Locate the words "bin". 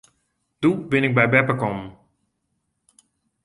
0.91-1.05